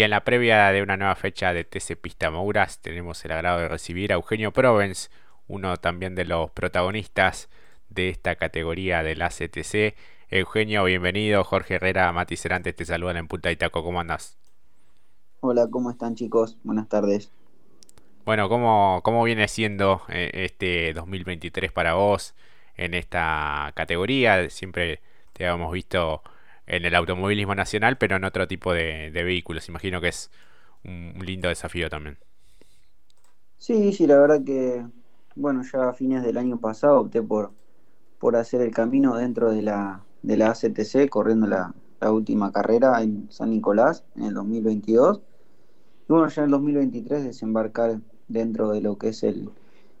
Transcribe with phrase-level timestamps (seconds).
[0.00, 3.58] Y en la previa de una nueva fecha de TC Pista Mouras tenemos el agrado
[3.58, 5.10] de recibir a Eugenio Provence,
[5.46, 7.50] uno también de los protagonistas
[7.90, 9.94] de esta categoría del ACTC.
[10.30, 11.44] Eugenio, bienvenido.
[11.44, 13.84] Jorge Herrera, Mati Cerantes te saludan en Punta Itaco.
[13.84, 14.38] ¿Cómo andas?
[15.40, 16.56] Hola, ¿cómo están chicos?
[16.64, 17.30] Buenas tardes.
[18.24, 22.34] Bueno, ¿cómo, cómo viene siendo eh, este 2023 para vos
[22.74, 24.48] en esta categoría?
[24.48, 25.02] Siempre
[25.34, 26.22] te habíamos visto
[26.70, 29.68] en el automovilismo nacional, pero en otro tipo de, vehículos.
[29.68, 30.30] Imagino que es
[30.84, 32.16] un, lindo desafío también.
[33.58, 34.86] Sí, sí, la verdad que,
[35.34, 37.50] bueno, ya a fines del año pasado opté por,
[38.20, 43.30] por hacer el camino dentro de la, de la ACTC, corriendo la, última carrera en
[43.30, 45.20] San Nicolás en el 2022.
[46.08, 49.50] Y bueno, ya en el 2023 desembarcar dentro de lo que es el,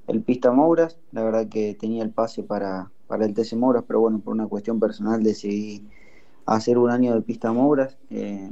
[0.06, 0.98] el Pista Mouras.
[1.10, 4.46] La verdad que tenía el pase para, para el TC Mouras, pero bueno, por una
[4.46, 5.84] cuestión personal decidí
[6.56, 7.96] hacer un año de pista Mouras.
[8.10, 8.50] Eh,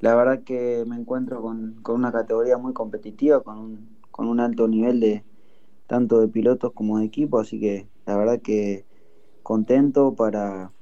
[0.00, 4.68] la verdad que me encuentro con, una categoría muy competitiva, con un, con un alto
[4.68, 5.24] nivel de
[5.86, 8.84] tanto de pilotos como de equipo, así que la verdad que
[9.42, 10.72] contento para,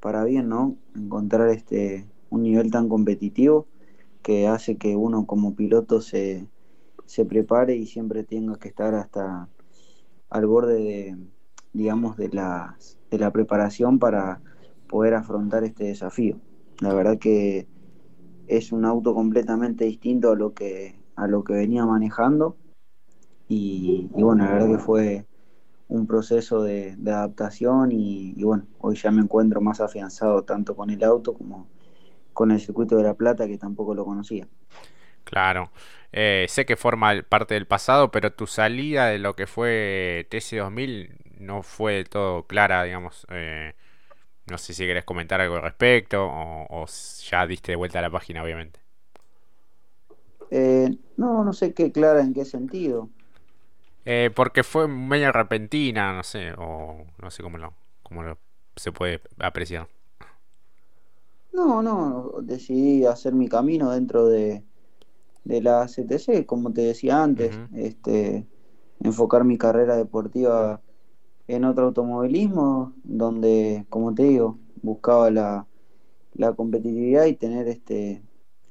[0.00, 0.76] para bien, ¿no?
[0.94, 3.66] Encontrar este un nivel tan competitivo
[4.22, 6.48] que hace que uno como piloto se,
[7.04, 9.48] se prepare y siempre tenga que estar hasta
[10.30, 11.16] al borde de,
[11.72, 14.40] digamos, de, las, de la preparación para
[14.88, 16.38] poder afrontar este desafío.
[16.80, 17.66] La verdad que
[18.46, 22.56] es un auto completamente distinto a lo que, a lo que venía manejando
[23.48, 25.26] y, bueno, la verdad que fue
[25.88, 31.02] un proceso de, adaptación y, bueno, hoy ya me encuentro más afianzado tanto con el
[31.04, 31.68] auto como
[32.32, 34.48] con el circuito de La Plata que tampoco lo conocía.
[35.22, 35.70] Claro,
[36.10, 41.10] eh, sé que forma parte del pasado, pero tu salida de lo que fue TC2000
[41.38, 43.26] no fue del todo clara, digamos.
[43.30, 43.74] Eh,
[44.50, 46.86] no sé si querés comentar algo al respecto o,
[47.30, 48.80] ya diste de vuelta a la página, obviamente.
[50.50, 53.08] Eh, no, no sé qué clara en qué sentido.
[54.04, 58.38] Eh, porque fue medio repentina, no sé, o no sé cómo lo, cómo lo
[58.76, 59.88] se puede apreciar.
[61.52, 64.62] No, no, decidí hacer mi camino dentro de,
[65.44, 68.46] de la CTC, como te decía antes, este,
[69.00, 70.80] enfocar mi carrera deportiva
[71.46, 75.66] en otro automovilismo donde, como te digo, buscaba la,
[76.56, 78.22] competitividad y tener este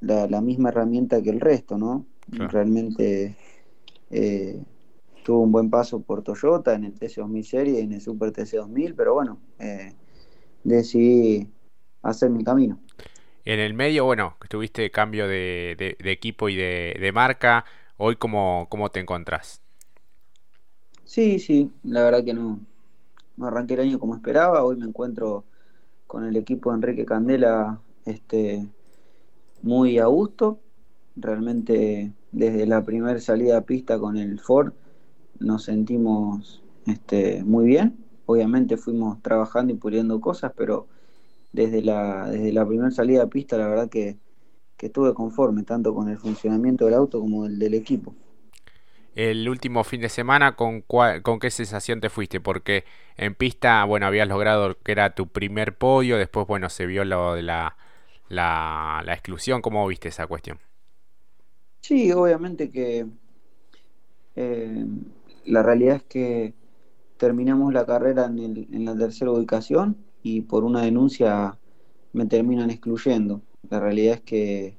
[0.02, 2.06] la, misma herramienta que el resto, ¿no?
[2.28, 3.36] Realmente
[4.10, 4.62] eh,
[5.24, 8.94] tuvo un buen paso por Toyota en el TC2000 Serie y en el Super TC2000,
[8.96, 9.94] pero bueno, eh,
[10.64, 11.48] decidí
[12.02, 12.80] hacer mi camino.
[13.46, 17.66] En el medio, bueno, tuviste cambio de, equipo y de, marca.
[17.98, 19.63] Hoy, ¿cómo, ¿cómo te encontrás?
[21.06, 22.60] Sí, sí, la verdad que no,
[23.38, 24.64] no arranqué el año como esperaba.
[24.64, 25.46] Hoy me encuentro
[26.08, 28.68] con el equipo de Enrique Candela este,
[29.62, 30.60] muy a gusto.
[31.16, 34.74] Realmente desde la primera salida a pista con el Ford
[35.40, 37.98] nos sentimos este, muy bien.
[38.26, 40.88] Obviamente fuimos trabajando y puliendo cosas, pero
[41.54, 44.20] desde la, desde la primera salida a pista la verdad que,
[44.78, 48.16] que estuve conforme tanto con el funcionamiento del auto como el del equipo
[49.16, 52.40] el último fin de semana, ¿con, ¿con qué sensación te fuiste?
[52.40, 52.84] Porque
[53.16, 57.36] en pista, bueno, habías logrado que era tu primer podio, después, bueno, se vio lo
[57.36, 57.78] de la,
[58.30, 59.62] la, exclusión.
[59.62, 60.60] ¿Cómo viste esa cuestión?
[61.82, 63.06] Sí, obviamente que
[64.36, 64.86] eh,
[65.46, 66.54] la realidad es que
[67.18, 71.58] terminamos la carrera en, el, en la tercera ubicación y por una denuncia
[72.14, 73.42] me terminan excluyendo.
[73.70, 74.78] La realidad es que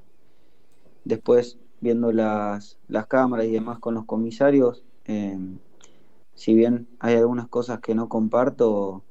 [1.05, 5.39] después viendo las, las cámaras y demás con los comisarios, eh,
[6.35, 9.05] si bien hay algunas cosas que no comparto,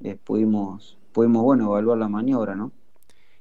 [0.00, 2.70] eh, pudimos, pudimos, bueno, evaluar la maniobra, ¿no?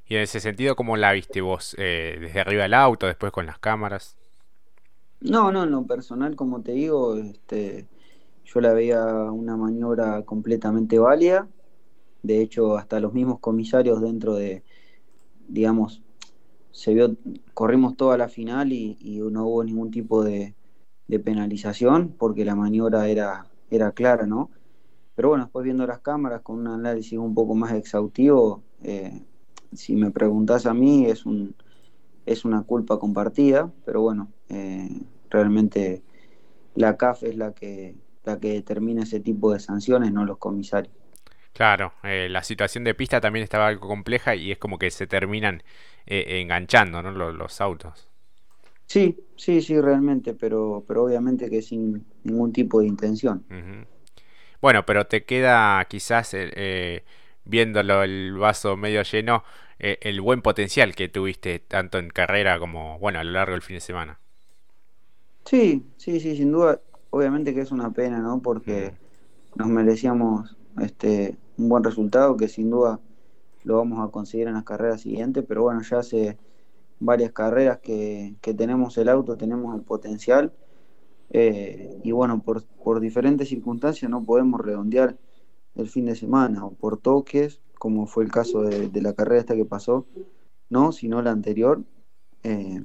[0.07, 1.75] Y en ese sentido, ¿cómo la viste vos?
[1.77, 4.17] Eh, ¿Desde arriba del auto, después con las cámaras?
[5.19, 7.87] No, no, en lo personal, como te digo, este,
[8.45, 11.47] yo la veía una maniobra completamente válida.
[12.23, 14.63] De hecho, hasta los mismos comisarios dentro de,
[15.47, 16.01] digamos,
[16.71, 17.15] se vio,
[17.53, 18.97] corrimos toda la final y,
[19.31, 20.55] no hubo ningún tipo de,
[21.25, 24.49] penalización porque la maniobra era, era clara, ¿no?
[25.13, 29.21] Pero bueno, después viendo las cámaras con un análisis un poco más exhaustivo, eh,
[29.73, 31.53] si me preguntas a mí, es, un,
[32.25, 36.01] es una culpa compartida, pero bueno, eh, realmente
[36.75, 40.93] la CAF es la que, la que determina ese tipo de sanciones, no los comisarios.
[41.53, 45.05] Claro, eh, la situación de pista también estaba algo compleja y es como que se
[45.05, 45.63] terminan
[46.05, 47.11] eh, enganchando ¿no?
[47.11, 48.07] los, autos.
[48.85, 53.43] Sí, sí, sí, realmente, pero, pero obviamente que sin ningún tipo de intención.
[54.61, 57.03] Bueno, pero te queda quizás, eh,
[57.45, 59.43] viéndolo el vaso medio lleno,
[59.79, 63.63] eh, el buen potencial que tuviste tanto en carrera como, bueno, a lo largo del
[63.63, 64.19] fin de semana.
[65.45, 66.79] Sí, sí, sí, sin duda.
[67.09, 68.41] Obviamente que es una pena, ¿no?
[68.41, 68.93] Porque
[69.55, 72.99] nos merecíamos este un buen resultado que sin duda
[73.63, 76.37] lo vamos a conseguir en las carreras siguientes, pero bueno, ya hace
[76.99, 80.53] varias carreras que, tenemos el auto, tenemos el potencial,
[81.31, 85.17] eh, y bueno, por, por diferentes circunstancias no podemos redondear
[85.75, 89.55] el fin de semana, o por toques, como fue el caso de, la carrera esta
[89.55, 90.05] que pasó,
[90.69, 91.83] no, sino la anterior,
[92.43, 92.83] eh,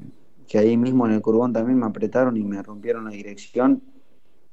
[0.49, 3.83] que ahí mismo en el curbón también me apretaron y me rompieron la dirección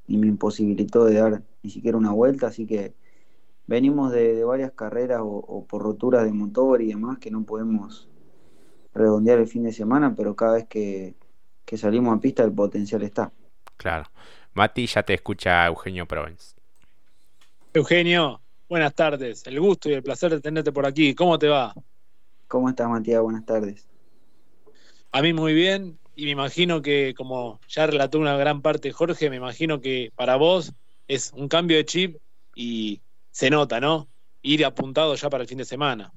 [0.06, 2.94] y me imposibilitó de dar ni siquiera una vuelta, así que
[3.66, 8.08] venimos de, varias carreras o, por roturas de motor y demás que no podemos
[8.94, 11.14] redondear el fin de semana, pero cada vez que,
[11.76, 13.32] salimos a pista el potencial está.
[13.76, 14.04] Claro.
[14.52, 16.54] Mati, ya te escucha Eugenio Provence.
[17.72, 19.44] Eugenio, buenas tardes.
[19.46, 21.12] El gusto y el placer de tenerte por aquí.
[21.16, 21.74] ¿Cómo te va?
[22.46, 23.20] ¿Cómo estás, Matías?
[23.20, 23.88] Buenas tardes.
[25.10, 29.30] A mí muy bien y me imagino que, como ya relató una gran parte Jorge,
[29.30, 30.72] me imagino que para vos
[31.08, 32.16] es un cambio de chip
[32.54, 33.00] y
[33.34, 34.06] se nota, ¿no?
[34.42, 36.12] Ir apuntado ya para el fin de semana.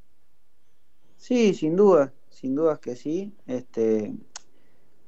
[1.15, 3.33] Sí, sin duda, sin dudas que sí.
[3.47, 4.13] Este,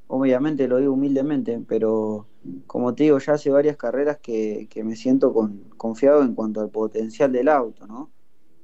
[0.07, 2.25] obviamente lo digo humildemente, pero
[2.65, 6.71] como te digo, ya hace varias carreras que, me siento con, confiado en cuanto al
[6.71, 8.09] potencial del auto, ¿no?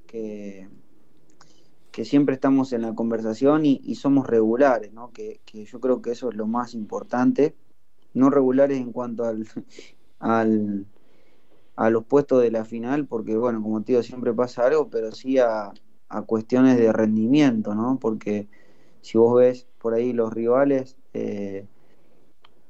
[0.08, 0.68] Que,
[1.92, 5.12] que siempre estamos en la conversación y, somos regulares, ¿no?
[5.12, 7.56] Que, que, yo creo que eso es lo más importante.
[8.16, 9.48] No regulares en cuanto al,
[10.20, 10.88] al,
[11.76, 15.12] a los puestos de la final, porque bueno, como te digo, siempre pasa algo, pero
[15.12, 15.74] sí a,
[16.26, 18.00] cuestiones de rendimiento, ¿no?
[18.00, 18.48] Porque
[19.02, 21.68] si vos ves por ahí los rivales, eh,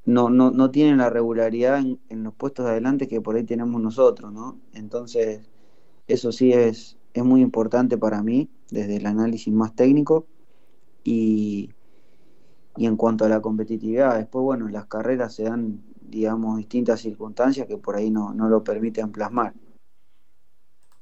[0.04, 3.80] no, no, no, tienen la regularidad en, los puestos de adelante que por ahí tenemos
[3.80, 4.58] nosotros, ¿no?
[4.72, 5.48] Entonces,
[6.08, 10.26] eso sí es, es muy importante para mí, desde el análisis más técnico.
[11.04, 11.70] Y,
[12.76, 17.66] y en cuanto a la competitividad, después, bueno, las carreras se dan digamos, distintas circunstancias
[17.66, 19.54] que por ahí no, no lo permiten plasmar.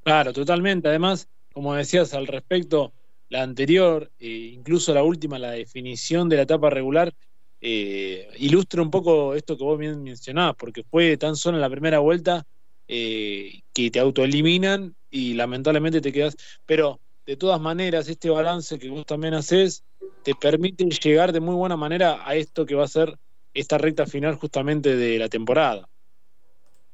[0.03, 0.89] Claro, totalmente.
[0.89, 2.93] Además, como decías al respecto,
[3.29, 7.15] la anterior, e incluso la última, la definición de la etapa regular,
[7.61, 11.71] eh, ilustra un poco esto que vos bien mencionabas, porque fue tan solo en la
[11.71, 12.45] primera vuelta
[12.87, 16.37] eh, que te autoeliminan y lamentablemente te quedas.
[16.67, 19.83] Pero de todas maneras, este balance que vos también haces
[20.23, 23.19] te permite llegar de muy buena manera a esto que va a ser
[23.55, 25.89] esta recta final justamente de la temporada.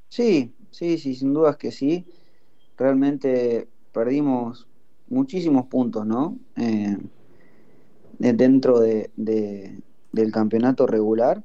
[0.09, 2.07] Sí, sí, sí, sin dudas que sí.
[2.77, 4.69] Realmente perdimos
[5.09, 6.39] muchísimos puntos, ¿no?
[6.57, 6.97] Eh,
[8.19, 11.43] dentro de, del campeonato regular,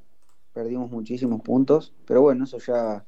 [0.53, 3.05] perdimos muchísimos puntos, pero bueno, eso ya,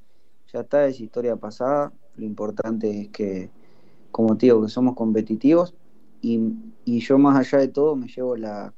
[0.52, 1.92] ya está, es historia pasada.
[2.16, 3.50] Lo importante es que,
[4.12, 5.76] como te digo, que somos competitivos
[6.22, 6.40] y,
[6.86, 8.74] y yo más allá de todo me llevo la,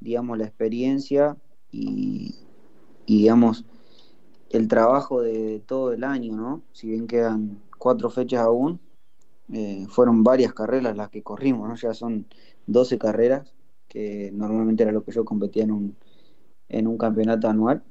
[0.00, 1.36] digamos, la experiencia
[1.72, 2.45] y,
[3.06, 3.64] y digamos
[4.50, 6.62] el trabajo de todo el año, ¿no?
[6.72, 8.80] Si bien quedan cuatro fechas aún,
[9.52, 11.76] eh, fueron varias carreras las que corrimos, ¿no?
[11.76, 12.26] Ya son
[12.66, 13.54] 12 carreras,
[13.88, 15.96] que normalmente era lo que yo competía en un,
[16.68, 17.82] en un campeonato anual.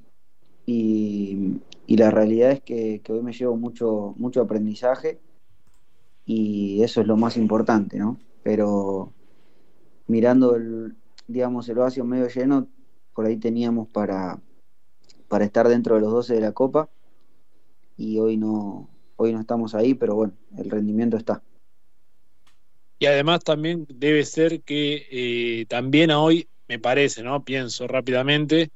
[0.66, 5.20] Y, la realidad es que, hoy me llevo mucho, mucho aprendizaje
[6.26, 8.18] y eso es lo más importante, ¿no?
[8.44, 9.14] Pero
[10.08, 10.96] mirando el,
[11.28, 12.68] digamos, el vacío medio lleno,
[13.14, 14.42] por ahí teníamos para,
[15.28, 16.90] para estar dentro de los 12 de la Copa
[17.98, 21.42] y hoy no, hoy no estamos ahí, pero bueno, el rendimiento está.
[23.00, 27.44] Y además también debe ser que eh, también a hoy, me parece, ¿no?
[27.44, 28.70] Pienso rápidamente,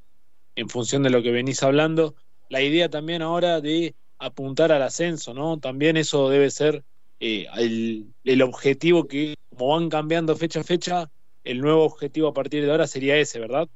[0.55, 2.15] en función de lo que venís hablando,
[2.49, 5.57] la idea también ahora de apuntar al ascenso, ¿no?
[5.59, 6.83] También eso debe ser
[7.19, 11.09] eh, el, el, objetivo que, como van cambiando fecha a fecha,
[11.43, 13.69] el nuevo objetivo a partir de ahora sería ese, ¿verdad?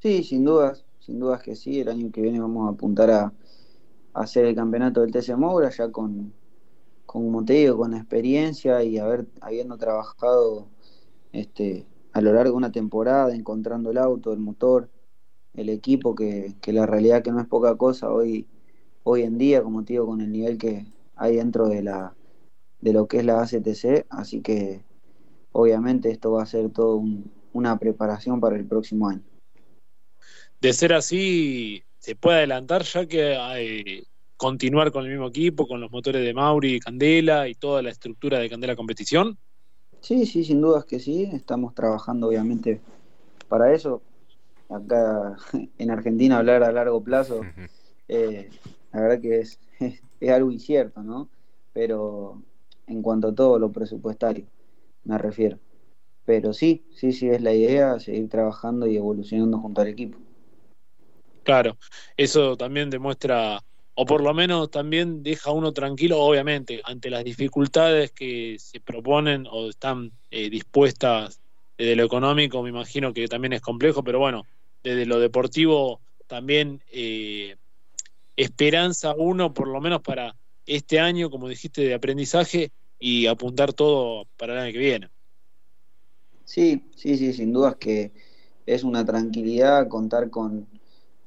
[0.00, 1.80] Sí, sin dudas sin dudas que sí.
[1.80, 3.32] El año que viene vamos a apuntar a,
[4.14, 6.34] hacer el campeonato del TC Moura, ya con,
[7.06, 10.68] como te digo, con experiencia y haber, habiendo trabajado
[11.32, 14.90] este, a lo largo de una temporada, encontrando el auto, el motor,
[15.54, 18.46] el equipo, que, la realidad que no es poca cosa hoy,
[19.04, 22.14] hoy en día, como te digo, con el nivel que hay dentro de la
[22.80, 24.84] de lo que es la ACTC, así que
[25.52, 27.00] obviamente esto va a ser todo
[27.52, 29.22] una preparación para el próximo año
[30.62, 34.04] de ser así, se puede adelantar ya que hay
[34.36, 37.90] continuar con el mismo equipo, con los motores de Mauri y Candela y toda la
[37.90, 39.36] estructura de Candela Competición?
[40.00, 41.28] Sí, sí, sin dudas que sí.
[41.32, 42.80] Estamos trabajando obviamente
[43.48, 44.02] para eso.
[44.68, 45.36] Acá
[45.78, 47.44] en Argentina hablar a largo plazo,
[48.08, 48.48] eh,
[48.92, 51.28] la verdad que es, es, algo incierto, ¿no?
[51.72, 52.40] Pero
[52.86, 54.46] en cuanto a todo lo presupuestario,
[55.02, 55.58] me refiero.
[56.24, 60.18] pero sí, sí, sí, es la idea, seguir trabajando y evolucionando junto al equipo.
[61.42, 61.76] Claro,
[62.16, 63.60] eso también demuestra,
[63.94, 69.46] o por lo menos también deja uno tranquilo, obviamente, ante las dificultades que se proponen
[69.50, 71.40] o están eh, dispuestas
[71.76, 74.44] desde lo económico, me imagino que también es complejo, pero bueno,
[74.82, 77.56] desde lo deportivo también eh,
[78.36, 84.26] esperanza uno, por lo menos para este año, como dijiste, de aprendizaje y apuntar todo
[84.36, 85.08] para el año que viene.
[86.44, 88.12] Sí, sí, sí, sin dudas que
[88.66, 90.68] es una tranquilidad contar con,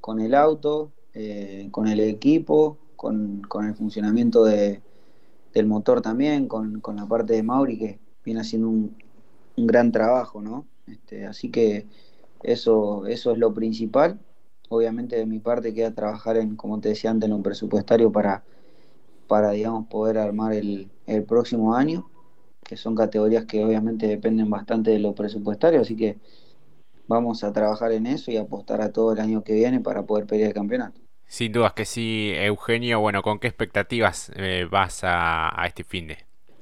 [0.06, 4.84] con el auto, eh, con el equipo, con, con el funcionamiento de,
[5.52, 8.96] del motor también, con, con, la parte de Mauri que viene haciendo un,
[9.58, 10.68] un gran trabajo, ¿no?
[10.86, 11.88] Este, así que
[12.44, 14.20] eso, eso es lo principal.
[14.70, 18.44] Obviamente de mi parte queda trabajar en, como te decía antes, en un presupuestario para,
[19.28, 22.12] para digamos, poder armar el, el próximo año
[22.64, 26.20] que son categorías que obviamente dependen bastante de lo presupuestario, así que
[27.08, 30.26] vamos a trabajar en eso y apostar a todo el año que viene para poder
[30.26, 31.02] pelear el campeonato.
[31.28, 33.00] Sin dudas que sí, Eugenio.
[33.00, 36.18] Bueno, ¿con qué expectativas eh, vas a, a, este fin de?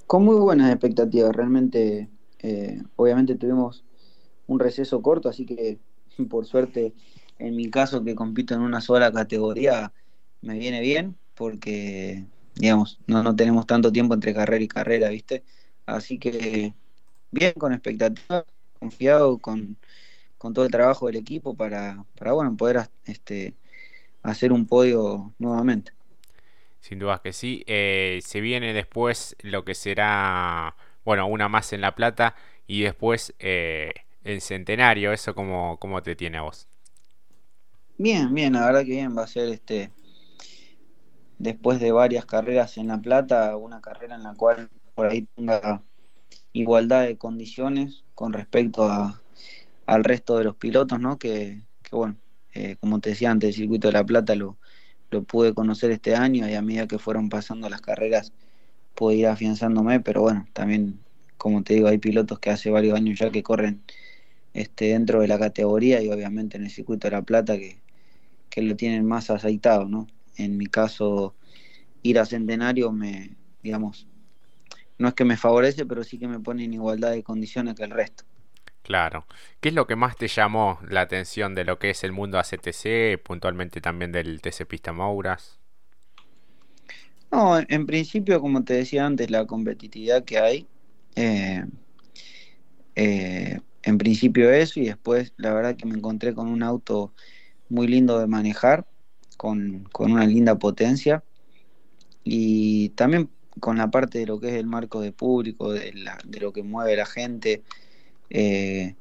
[0.08, 1.36] Con muy buenas expectativas.
[1.36, 2.10] Realmente,
[2.40, 3.84] eh, obviamente tuvimos
[4.48, 5.80] un receso corto, así que
[6.30, 6.94] por suerte,
[7.40, 9.92] en mi caso que compito en una sola categoría,
[10.42, 15.44] me viene bien porque, digamos, no, no tenemos tanto tiempo entre carrera y carrera, ¿viste?
[15.86, 16.74] Así que
[17.32, 18.46] bien, con expectativa,
[18.80, 19.78] confiado con,
[20.44, 23.54] con, todo el trabajo del equipo para, para bueno, poder este,
[24.22, 25.94] hacer un podio nuevamente.
[26.80, 27.64] Sin duda que sí.
[27.66, 32.36] Eh, se viene después lo que será, bueno, una más en La Plata
[32.68, 35.14] y después eh, el Centenario.
[35.14, 36.68] ¿Eso cómo, cómo te tiene a vos?
[37.98, 39.18] Bien, bien, la verdad que bien.
[39.18, 39.92] Va a ser este
[41.38, 45.84] después de varias carreras en La Plata, una carrera en la cual por ahí tenga
[46.52, 49.23] igualdad de condiciones con respecto a,
[49.86, 51.18] al resto de los pilotos, ¿no?
[51.18, 51.62] Que,
[51.92, 52.18] bueno,
[52.54, 54.58] eh, como te decía antes, el circuito de La Plata lo,
[55.12, 58.34] lo pude conocer este año y a medida que fueron pasando las carreras
[58.96, 61.00] pude ir afianzándome, pero bueno, también,
[61.38, 63.84] como te digo, hay pilotos que hace varios años ya que corren
[64.54, 67.82] este, dentro de la categoría y obviamente en el circuito de La Plata que,
[68.50, 70.08] que lo tienen más aceitado, ¿no?
[70.38, 71.36] En mi caso,
[72.04, 74.08] ir a Centenario me, digamos,
[74.98, 77.84] no es que me favorece, pero sí que me pone en igualdad de condiciones que
[77.84, 78.26] el resto.
[78.84, 79.26] Claro.
[79.62, 82.38] ¿Qué es lo que más te llamó la atención de lo que es el mundo
[82.38, 85.60] ACTC, puntualmente también del TC Pista Mouras?
[87.32, 90.68] No, en principio, como te decía antes, la competitividad que hay.
[91.16, 91.64] Eh,
[92.96, 97.14] eh, en principio eso y después la verdad que me encontré con un auto
[97.70, 98.88] muy lindo de manejar,
[99.38, 101.24] con, con una linda potencia
[102.24, 106.18] y también con la parte de lo que es el marco de público, de, la,
[106.26, 107.64] de lo que mueve la gente,
[108.30, 108.96] eh,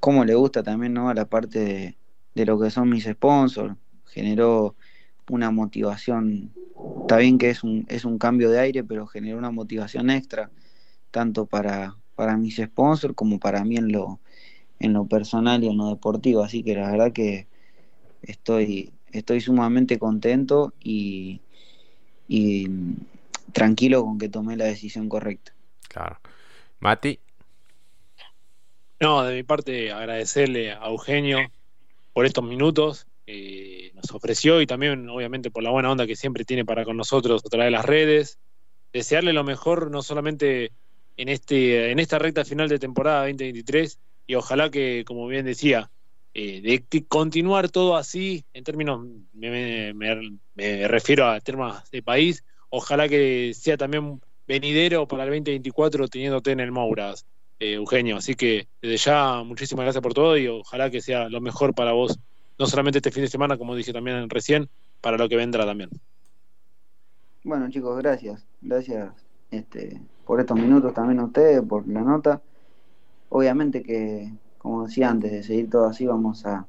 [0.00, 1.08] cómo le gusta también ¿no?
[1.08, 1.96] a la parte de,
[2.34, 3.74] de, lo que son mis sponsors,
[4.06, 4.74] generó
[5.28, 6.52] una motivación,
[7.02, 10.50] está bien que es un, es un cambio de aire, pero generó una motivación extra,
[11.10, 14.20] tanto para, para mis sponsors como para mí en lo,
[14.78, 17.46] en lo personal y en lo deportivo, así que la verdad que
[18.22, 21.40] estoy, estoy sumamente contento y,
[22.28, 22.68] y
[23.52, 25.52] tranquilo con que tomé la decisión correcta.
[25.88, 26.18] Claro.
[26.80, 27.20] Mati.
[29.00, 31.38] No, de mi parte agradecerle a Eugenio
[32.12, 36.44] por estos minutos que nos ofreció y también obviamente por la buena onda que siempre
[36.44, 38.38] tiene para con nosotros a través de las redes.
[38.92, 40.72] Desearle lo mejor no solamente
[41.16, 45.90] en, este, en esta recta final de temporada 2023 y ojalá que, como bien decía,
[46.34, 49.00] eh, de continuar todo así, en términos,
[49.32, 55.30] me, me, me refiero a temas de país, ojalá que sea también venidero para el
[55.30, 57.24] 2024 teniéndote en el Mouras,
[57.60, 58.16] eh, Eugenio.
[58.16, 61.92] Así que desde ya, muchísimas gracias por todo y ojalá que sea lo mejor para
[61.92, 62.18] vos,
[62.58, 64.68] no solamente este fin de semana, como dije también recién,
[65.00, 65.90] para lo que vendrá también.
[67.44, 68.44] Bueno, chicos, gracias.
[68.60, 69.12] Gracias
[69.50, 72.42] este, por estos minutos también a ustedes, por la nota.
[73.28, 76.66] Obviamente que, como decía antes, de seguir todo así, vamos a,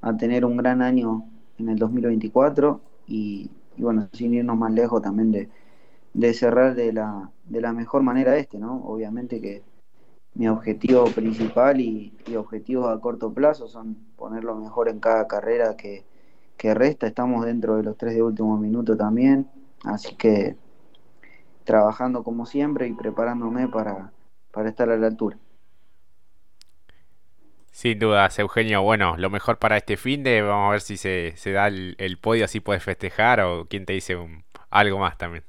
[0.00, 1.24] a tener un gran año
[1.58, 5.48] en el 2024 y y bueno, sin irnos más lejos también de,
[6.14, 8.84] de cerrar de la, de la mejor manera este, ¿no?
[8.84, 9.62] Obviamente que
[10.34, 15.26] mi objetivo principal y, y objetivos a corto plazo son poner lo mejor en cada
[15.28, 16.04] carrera que,
[16.56, 17.06] que resta.
[17.06, 19.50] Estamos dentro de los tres de último minuto también,
[19.84, 20.56] así que
[21.64, 24.12] trabajando como siempre y preparándome para,
[24.50, 25.38] para estar a la altura.
[27.70, 28.82] Sin dudas, Eugenio.
[28.82, 31.94] Bueno, lo mejor para este fin de, vamos a ver si se, se da el,
[31.98, 35.44] el, podio, así puedes festejar o quién te dice un, algo más también.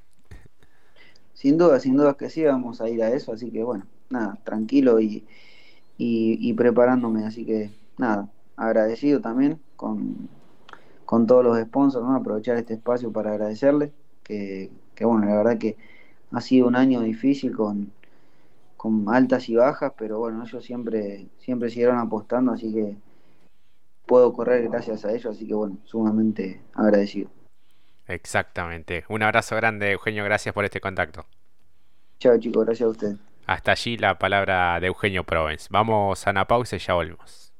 [1.33, 4.37] Sin duda, sin duda que sí, vamos a ir a eso, así que bueno, nada,
[4.43, 5.25] tranquilo y,
[5.97, 7.25] y, preparándome.
[7.25, 10.29] Así que nada, agradecido también con,
[11.05, 12.15] con todos los sponsors, ¿no?
[12.15, 13.91] aprovechar este espacio para agradecerles,
[14.23, 15.75] que, que bueno, la verdad que
[16.31, 17.91] ha sido un año difícil con,
[18.77, 22.95] con altas y bajas, pero bueno, ellos siempre, siempre siguieron apostando, así que
[24.05, 27.29] puedo correr gracias a ellos, así que bueno, sumamente agradecido.
[28.07, 29.05] Exactamente.
[29.07, 31.25] Un abrazo grande, Eugenio, gracias por este contacto.
[32.19, 33.32] Chao chicos, gracias a ustedes.
[33.45, 35.67] Hasta allí la palabra de Eugenio Provence.
[35.69, 37.52] Vamos a una pausa y ya volvemos.